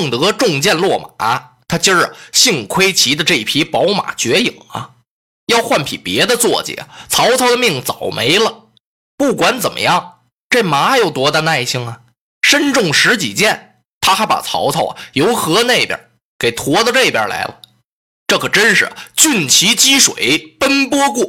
[0.00, 4.92] 孟德中箭落马，他今儿啊，幸亏骑的这匹宝马绝影啊，
[5.44, 8.68] 要换匹别的坐骑啊，曹操的命早没了。
[9.18, 12.00] 不管怎么样，这马有多大耐性啊？
[12.40, 17.60] 身中十几箭，他还把曹操啊由河那边给驮到这边来了。
[18.26, 21.26] 这可真是骏骑积水奔波过，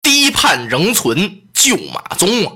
[0.00, 2.52] 堤畔仍存旧马踪啊！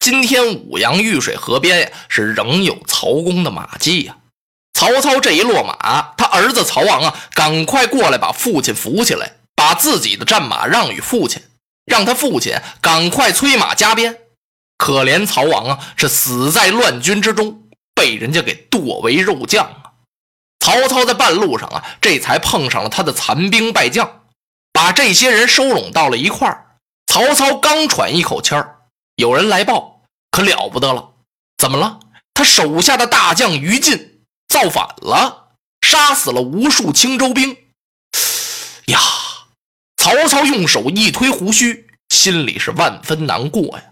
[0.00, 4.16] 今天五阳玉水河边呀，是仍有曹公的马迹呀。
[4.78, 11.42] 曹操这一落马，他儿子曹昂啊，赶快过来把父亲扶起来，把自己的战马让与父亲，
[11.84, 14.16] 让他父亲赶快催马加鞭。
[14.76, 19.98] 可怜曹昂啊，是死在乱军之中，被人家给剁为肉酱啊！
[20.64, 24.20] 曹操在半路上啊，这才碰上了他的残兵败将，
[24.72, 26.76] 把这些人收拢到了一块儿。
[27.08, 28.76] 曹操刚喘一口气儿，
[29.16, 31.14] 有人来报，可了不得了，
[31.56, 31.98] 怎么了？
[32.32, 34.17] 他手下的大将于禁。
[34.48, 35.50] 造反了，
[35.82, 37.56] 杀死了无数青州兵。
[38.86, 38.98] 呀！
[39.96, 43.84] 曹操用手一推胡须，心里是万分难过呀。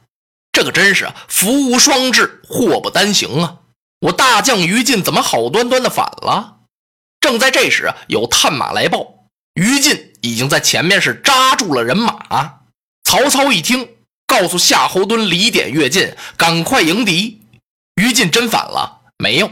[0.53, 3.58] 这可真是福无双至，祸不单行啊！
[4.00, 6.60] 我大将于禁怎么好端端的反了？
[7.20, 12.60] 正在这时，有探马来报，于禁已经在前面是扎住了人马。
[13.04, 17.42] 曹操一听，告诉夏侯惇、李典、乐进，赶快迎敌。
[17.97, 19.50] 于禁真反了没有？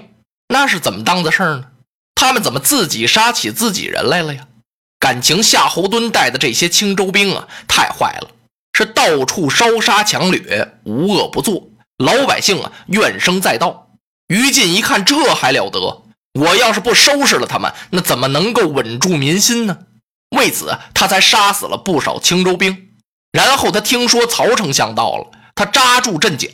[0.49, 1.65] 那是怎么当的事儿呢？
[2.15, 4.47] 他们怎么自己杀起自己人来了呀？
[4.99, 8.31] 感情夏侯惇带的这些青州兵啊，太坏了，
[8.73, 11.69] 是到处烧杀抢掠，无恶不作，
[11.99, 13.91] 老百姓啊怨声载道。
[14.29, 16.03] 于禁一看，这还了得！
[16.41, 19.79] 我要是不收拾了他们，那怎么能够稳住民心呢？
[20.31, 22.89] 为此，他才杀死了不少青州兵。
[23.33, 26.49] 然后他听说曹丞相到了，他扎住阵脚，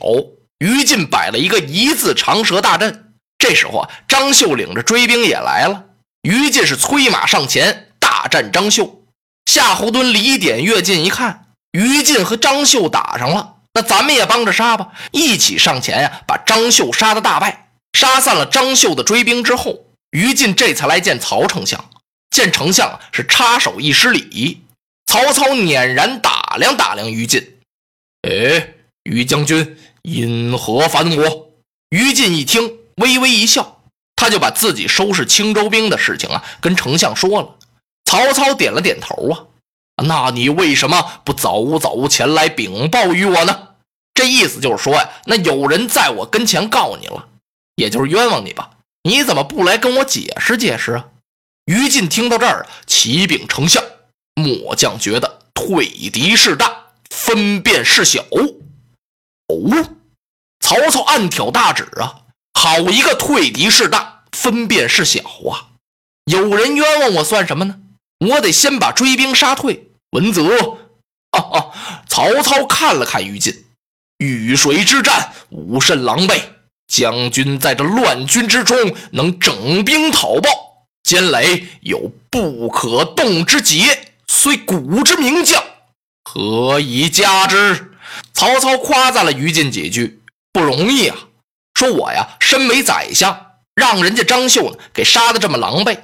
[0.58, 3.09] 于禁摆了一个一字长蛇大阵。
[3.40, 5.86] 这时候啊，张绣领着追兵也来了。
[6.22, 9.02] 于禁是催马上前，大战张绣。
[9.46, 21.82] 夏侯惇、李典、乐进一看，于禁和张绣打上了，那咱们也帮着杀吧，一起上前呀，把张绣杀的大败，杀散了张绣的追兵之后，于禁这才来见曹丞相。
[22.30, 24.62] 见丞相是插手一施礼，
[25.06, 27.56] 曹操佞然打量打量于禁，
[28.28, 28.74] 哎，
[29.04, 31.50] 于将军因何烦我？
[31.88, 32.79] 于禁一听。
[32.96, 33.82] 微微一笑，
[34.16, 37.56] 他就把自己收拾青州兵的事情啊跟丞相说了。
[38.04, 39.46] 曹操点了点头啊，
[40.04, 43.68] 那你为什么不早早前来禀报于我呢？
[44.12, 47.28] 这意思就是说呀，那有人在我跟前告你了，
[47.76, 48.70] 也就是冤枉你吧？
[49.04, 51.06] 你怎么不来跟我解释解释啊？
[51.66, 53.82] 于禁听到这儿，启禀丞相，
[54.34, 58.22] 末将觉得退敌势大，分辨事小。
[59.48, 59.96] 哦，
[60.60, 62.22] 曹操暗挑大指啊。
[62.62, 65.72] 好一个退敌势大，分辨事小啊！
[66.26, 67.76] 有人冤枉我算什么呢？
[68.18, 69.92] 我得先把追兵杀退。
[70.10, 70.78] 文泽，
[71.30, 71.66] 啊啊！
[72.06, 73.64] 曹操看了看于禁，
[74.18, 76.38] 遇水之战吾甚狼狈。
[76.86, 80.50] 将军在这乱军之中能整兵讨报，
[81.02, 85.64] 坚垒有不可动之节，虽古之名将，
[86.24, 87.94] 何以加之？
[88.34, 90.20] 曹操夸赞了于禁几句，
[90.52, 91.16] 不容易啊。
[91.80, 95.98] 说我呀，身为宰相，让人家张绣呢给杀的这么狼狈，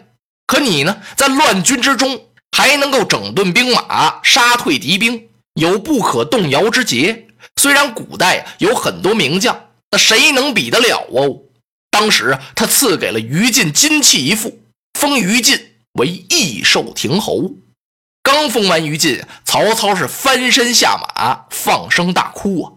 [0.47, 2.19] 可你呢，在乱军之中
[2.57, 5.29] 还能够整顿兵马，杀退敌兵，
[5.61, 7.27] 有不可动摇之节。
[7.61, 11.43] 虽然古代有很多名将，那谁能比得了哦？
[11.91, 14.59] 当时他赐给了于禁金器一副，
[14.99, 17.51] 封于禁为益寿亭侯。
[18.23, 22.73] 刚封完于禁，曹操是翻身下马，放声大哭啊，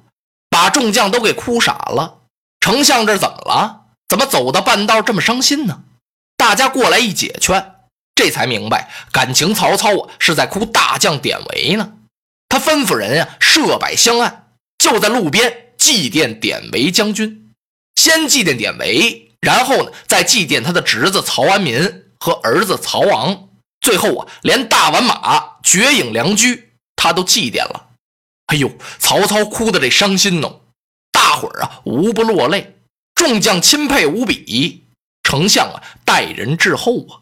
[0.50, 2.18] 把众将都给哭傻了。
[2.70, 3.86] 丞相这怎么了？
[4.08, 5.86] 怎么走到半道这么伤心呢？
[6.38, 7.74] 大家过来一解劝，
[8.14, 11.94] 这才明白，感情曹操啊是在哭大将典韦呢。
[12.48, 17.56] 他吩咐人啊设摆香案，就在路边祭奠典韦将军。
[17.96, 23.50] 先祭奠典韦，然后呢再祭奠他的侄子曹安民和儿子曹昂。
[23.82, 27.88] 最后啊，连大宛马、绝影良驹他都祭奠了。
[28.46, 30.52] 哎呦，曹操哭的这伤心呢，
[31.20, 32.78] 大伙儿啊无不落泪。
[33.14, 34.86] 众将钦佩无比，
[35.22, 37.20] 丞相啊待人至厚啊。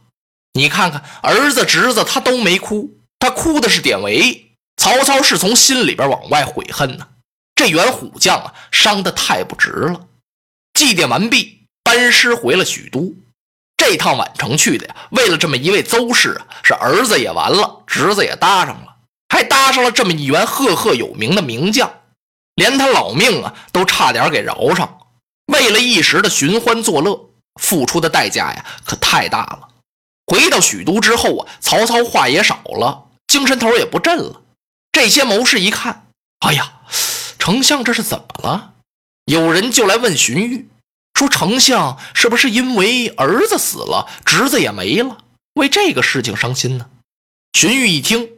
[0.53, 4.51] 你看看儿子侄子他都没哭，他哭的是典韦。
[4.77, 7.07] 曹操是从心里边往外悔恨呢。
[7.55, 9.99] 这员虎将啊伤的太不值了。
[10.75, 13.15] 祭奠完毕，班师回了许都。
[13.75, 18.95] 这趟宛城去的呀，为了这么一位邹氏啊，是儿子也完了，侄子也搭上了。
[19.29, 21.91] 还搭上了这么一员赫赫有名的名将，
[22.57, 24.99] 连他老命啊都差点给饶上。
[25.45, 27.29] 为了一时的寻欢作乐，
[27.61, 29.69] 付出的代价呀可太大了。
[30.25, 34.41] 回到许都之后啊，曹操话也少了，精神头也不振了。
[34.91, 36.07] 这些谋士一看，
[36.39, 36.81] 哎呀，
[37.39, 38.73] 丞相这是怎么了？
[39.25, 40.65] 有人就来问荀彧，
[41.13, 45.17] 说丞相是不是因为儿子死了，侄子也没了，
[45.53, 46.89] 为这个事情伤心呢？
[47.53, 48.29] 荀彧一听。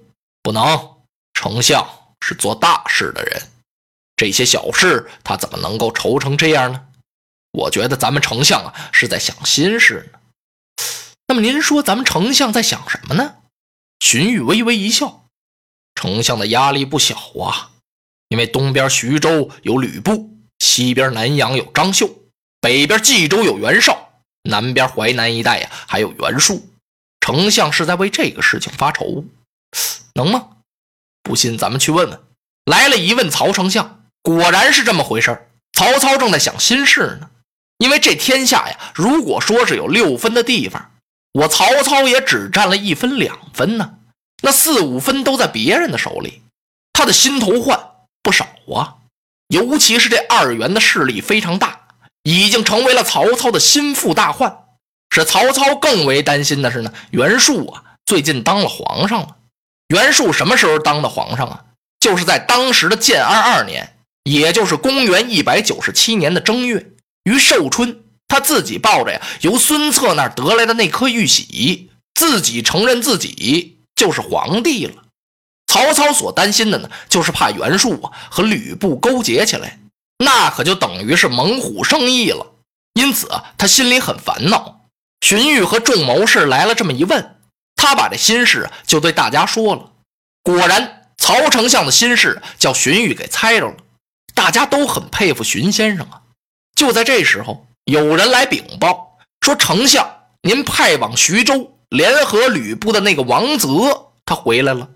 [0.42, 0.96] 不能，
[1.34, 1.86] 丞相
[2.22, 3.42] 是做大事的人，
[4.20, 6.88] 这些小事他怎么能够愁成这样呢？
[7.54, 10.20] 我觉得咱们丞相啊是在想心事呢。
[11.28, 13.36] 那么您说咱们丞相在想什么呢？
[14.02, 15.24] 荀彧微微一笑，
[15.96, 17.72] 丞相的压力不小啊，
[18.28, 22.14] 因为东边徐州有吕布，西边南阳有张绣，
[22.60, 26.68] 北边冀州有袁绍，南边淮南一带呀还有袁术，
[27.22, 29.24] 丞相是在为这个事情发愁。
[30.16, 30.58] 能吗？
[31.24, 32.22] 不信，咱们去问问。
[32.66, 37.30] 来了，一问曹丞相，果然是这么回事曹操正在想心事呢。
[37.78, 40.92] 因为这天下呀，如果说是有六分的地方，
[41.32, 43.96] 我曹操也只占了一分两分呢。
[44.42, 46.42] 那四五分都在别人的手里，
[46.92, 47.80] 他的心头患
[48.22, 48.46] 不少
[48.76, 48.96] 啊。
[49.48, 51.88] 尤其是这二袁的势力非常大，
[52.24, 54.58] 已经成为了曹操的心腹大患。
[55.10, 57.84] 使曹操更为担心的是呢，袁术啊。
[58.06, 59.38] 最近当了皇上了，
[59.88, 61.64] 袁术什么时候当的皇上啊？
[62.00, 63.98] 就是在当时的建安二年，
[64.32, 66.86] 也就是公元一百九十七年的正月，
[67.24, 75.04] 于寿春，他自己抱着呀由孙策那儿得来的那颗玉玺，自己承认自己就是皇帝了。
[75.66, 79.80] 曹操所担心的呢，就是怕袁术啊和吕布勾结起来，
[80.18, 82.46] 那可就等于是猛虎生意了。
[82.94, 84.82] 因此啊，他心里很烦恼。
[85.22, 87.36] 荀彧和众谋士来了，这么一问。
[87.76, 89.92] 他把这心事就对大家说了，
[90.44, 93.76] 果然曹丞相的心事叫荀彧给猜着了，
[94.40, 96.22] 大家都很佩服荀先生啊。
[96.74, 100.10] 就在这时候，有人来禀报说，丞相
[100.44, 103.68] 您派往徐州联合吕布的那个王泽
[104.24, 104.88] 他回来了。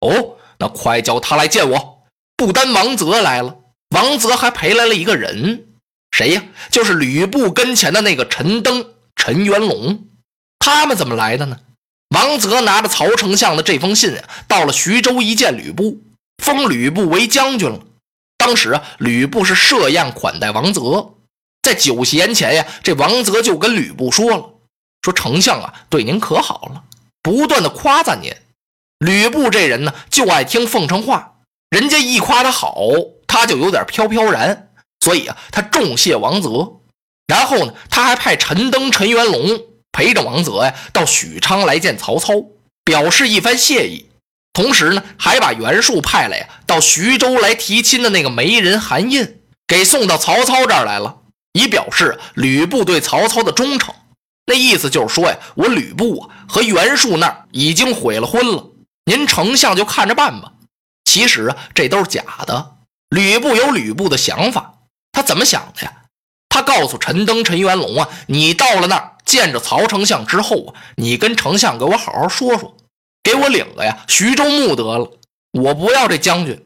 [0.00, 2.04] 哦，那快叫他来见我。
[2.38, 3.54] 不单王泽来了，
[3.94, 5.66] 王泽还陪来了一个人，
[6.10, 6.42] 谁呀？
[6.70, 10.06] 就是吕布跟前的那个陈登、陈元龙。
[10.58, 11.60] 他们怎么来的呢？
[12.16, 16.00] 王泽拿着曹丞相的这封信啊，到了徐州一见吕布，
[16.42, 17.78] 封吕布为将军了。
[18.40, 21.16] 当时啊，吕布是设宴款待王泽，
[21.60, 24.54] 在酒席宴前呀，这王泽就跟吕布说了
[25.04, 26.84] ：“说丞相啊，对您可好了，
[27.22, 28.34] 不断的夸赞您。
[28.98, 31.34] 吕布这人呢，就爱听奉承话，
[31.68, 32.82] 人家一夸他好，
[33.26, 36.80] 他就有点飘飘然，所以啊，他重谢王泽。
[37.26, 42.32] 然后呢，他还派陈登、陈元龙。”陪着王泽呀，到许昌来见曹操，
[42.84, 44.09] 表示一番谢意。
[44.52, 51.18] 同时呢，还把袁术派来呀，到徐州来提亲的那个媒人韩印，给送到曹操这儿来了，
[51.52, 53.94] 以表示吕布对曹操的忠诚。
[54.46, 58.66] 那意思就是说呀，我吕布啊和袁术那儿已经悔了婚了，
[59.04, 60.52] 您丞相就看着办吧。
[61.04, 62.76] 其实啊，这都是假的。
[63.10, 64.74] 吕布有吕布的想法，
[65.12, 65.92] 他怎么想的呀？
[66.48, 69.12] 他告诉陈登、陈元龙啊，你到了那儿。
[69.26, 72.76] 见着曹丞相之后啊，你跟丞相给我好好说说，
[73.22, 75.10] 给我领个呀徐州牧得了。
[75.52, 76.64] 我不要这将军，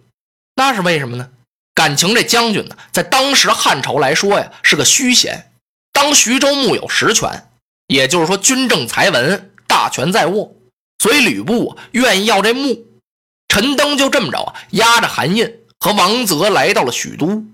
[0.55, 1.31] 那是为什么呢？
[1.75, 5.51] 感情这将军呢，在当时汉朝来说呀，是个虚衔，
[5.93, 7.49] 当徐州牧有实权，
[7.89, 10.55] 也就是说军政财文大权在握，
[10.99, 12.87] 所以吕布愿意要这牧。
[13.49, 17.45] 陈登就这么着啊，押着韩印和王泽来到了许都。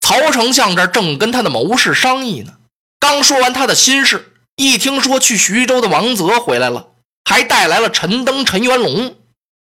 [0.00, 2.54] 曹丞相这正跟他的谋士商议呢，
[2.98, 4.34] 刚说完他的心事。
[4.56, 6.88] 一听说去徐州的王泽回来了，
[7.24, 9.16] 还带来了陈登、陈元龙，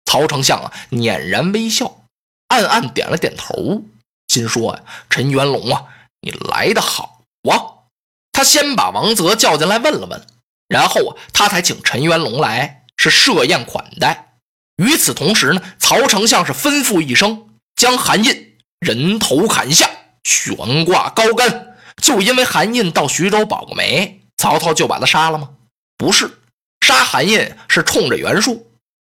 [0.06, 2.02] 曹丞相啊捻然微笑，
[2.48, 3.84] 暗暗点了点头，
[4.28, 5.86] 心说呀：“陈元龙啊，
[6.22, 7.86] 你来的好啊！”
[8.32, 10.26] 他先把王泽叫进来问了问，
[10.68, 14.38] 然后啊，他才请陈元龙来，是设宴款待。
[14.78, 19.90] 与此同时呢，曹丞相是吩咐一声，将韩印人头砍下，
[20.24, 21.76] 悬挂高杆。
[22.02, 24.22] 就因为韩印到徐州保个媒。
[24.38, 25.50] 曹操就把他杀了吗？
[25.98, 26.39] 不是，
[26.82, 28.72] 杀韩印是冲着袁术，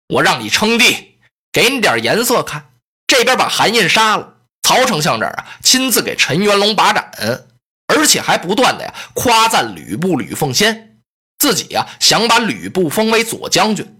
[0.09, 1.19] 我让你称帝，
[1.53, 2.71] 给你点颜色看。
[3.07, 7.47] 这边把韩印杀了，曹丞相这儿啊，亲自给陈元龙把盏，
[7.87, 10.99] 而且还不断的呀夸赞吕布吕奉先，
[11.39, 13.99] 自己呀想把吕布封为左将军。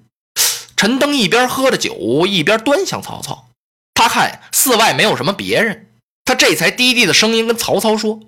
[0.77, 3.49] 陈登一边喝着酒，一边端详曹操。
[3.95, 5.91] 他看寺外没有什么别人，
[6.25, 8.19] 他这才低低的声音跟曹操说：“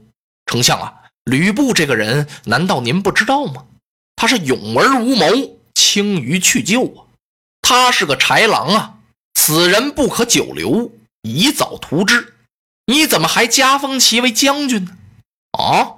[0.46, 3.64] 丞相啊，吕布这个人，难道您不知道吗？
[4.16, 7.04] 他是勇而无谋，轻于去救啊！
[7.62, 8.94] 他是个豺狼啊！
[9.34, 10.92] 此人不可久留，
[11.22, 12.34] 宜早图之。
[12.86, 14.96] 你怎么还加封其为将军呢？”
[15.58, 15.94] 啊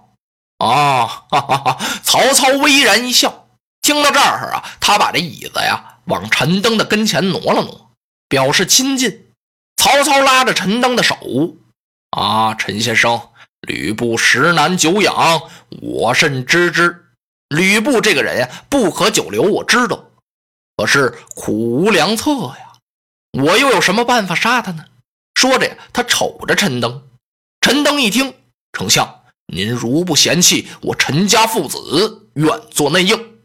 [0.58, 1.06] 啊！
[1.30, 1.78] 哈哈哈！
[2.02, 3.48] 曹操微然一笑，
[3.82, 7.90] 听到这儿啊，他把这椅子呀往陈登的跟前挪了挪，
[8.28, 9.26] 表示亲近。
[9.76, 11.16] 曹操拉着陈登的手，
[12.10, 13.28] 啊，陈先生，
[13.60, 15.42] 吕布食难久养，
[15.82, 17.05] 我甚知之。
[17.48, 20.04] 吕布这个人呀，不可久留，我知道。
[20.76, 22.72] 可是苦无良策呀，
[23.32, 24.84] 我又有什么办法杀他呢？
[25.34, 27.02] 说着呀，他瞅着陈登。
[27.60, 28.34] 陈登一听，
[28.72, 33.38] 丞相，您如不嫌弃我陈家父子，愿做内应。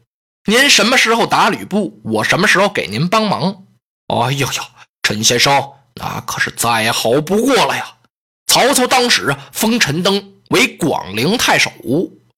[0.44, 3.64] 您什么时候打吕布，我什么时候给您帮忙。
[4.08, 4.62] 哎呦呦，
[5.02, 5.72] 陈先生。
[5.94, 7.98] 那可是再好不过了呀！
[8.46, 11.70] 曹操当时，封陈登为广陵太守，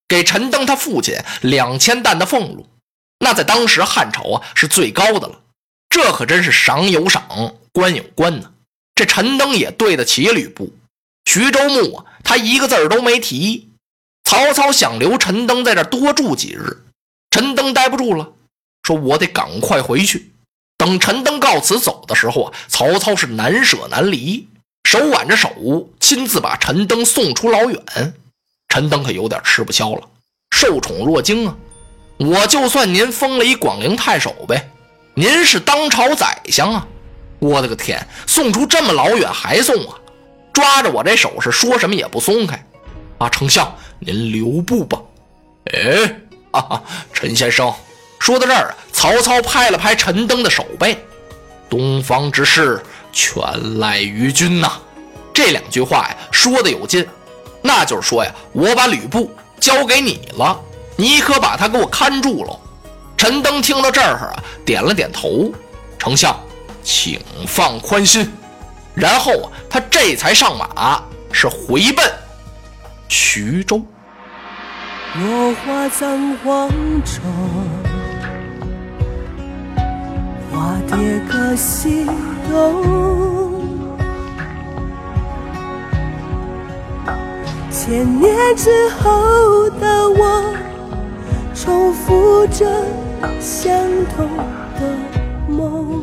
[0.09, 2.69] 给陈登他父亲两千担的俸禄，
[3.19, 5.41] 那在当时汉朝啊是最高的了。
[5.89, 8.53] 这可真是赏有赏，官有官呢。
[8.95, 10.73] 这陈登也对得起吕布。
[11.25, 13.71] 徐州牧啊，他一个字儿都没提。
[14.25, 16.85] 曹操想留陈登在这多住几日，
[17.31, 18.33] 陈登待不住了，
[18.83, 20.33] 说我得赶快回去。
[20.77, 24.49] 等陈登告辞走的时候啊，曹操是难舍难离，
[24.89, 28.15] 手挽着手，亲自把陈登送出老远。
[28.75, 30.01] 陈登可有点吃不消了，
[30.51, 31.55] 受宠若惊啊！
[32.19, 34.69] 我就算您封了一广陵太守呗，
[35.15, 36.85] 您是当朝宰相啊！
[37.39, 39.95] 我的个天，送出这么老远还送啊？
[40.53, 42.67] 抓着我这手是说什么也不松开
[43.19, 43.29] 啊！
[43.29, 45.01] 丞相，您留步吧。
[45.73, 46.13] 哎，
[46.51, 47.73] 啊，陈先生。
[48.19, 50.99] 说到这儿，曹操拍了拍陈登的手背
[51.71, 54.73] ：“东方之事全赖于君呐。”
[55.33, 57.07] 这两句话呀，说的有劲，
[57.77, 59.29] 那就是说呀，我把吕布
[59.59, 60.57] 交给你了，
[60.95, 62.61] 你可把他给我看住喽。
[63.17, 65.51] 陈登听到这儿啊，点了点头
[65.99, 66.39] ：“丞相，
[66.85, 68.33] 请放宽心。”
[68.95, 71.03] 然后啊，他这才上马，
[71.33, 72.09] 是回奔
[73.09, 73.83] 徐州。
[75.17, 76.71] 落花葬黄。
[80.53, 80.97] 花蝶
[81.29, 82.07] 各西
[82.49, 83.44] 东，
[87.87, 90.55] 千年之后的我，
[91.55, 92.65] 重复着
[93.39, 93.79] 相
[94.17, 94.27] 同
[94.81, 94.97] 的
[95.47, 96.03] 梦。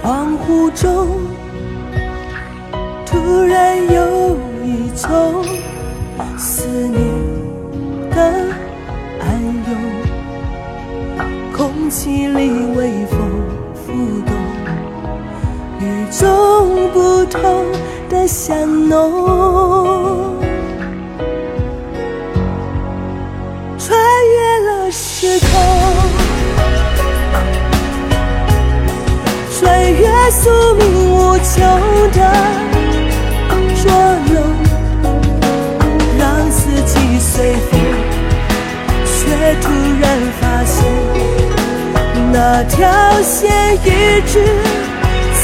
[0.00, 1.08] 恍惚中，
[3.04, 5.44] 突然有一种
[6.38, 7.02] 思念
[8.10, 8.22] 的
[9.18, 9.74] 暗涌。
[11.52, 13.18] 空气里微风
[13.74, 13.92] 浮
[14.24, 14.36] 动，
[17.34, 17.66] 众不同
[18.08, 20.36] 的香浓，
[23.76, 25.50] 穿越了时空，
[29.58, 31.54] 穿越宿命无穷
[32.12, 32.18] 的
[33.82, 33.90] 捉
[34.32, 34.36] 弄，
[36.18, 36.22] 让
[36.52, 37.80] 四季随风，
[39.04, 39.68] 却突
[40.00, 40.04] 然
[40.40, 40.84] 发现。
[42.32, 42.80] 那条
[43.22, 44.38] 线一直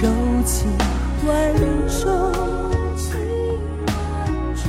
[0.00, 0.08] 柔
[0.44, 0.70] 情
[1.26, 1.54] 万
[1.88, 2.32] 种
[2.96, 3.06] 情
[3.86, 3.94] 万
[4.54, 4.62] 种，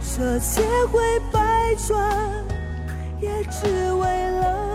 [0.00, 1.00] 这千回
[1.32, 1.96] 百转，
[3.20, 4.65] 也只为了。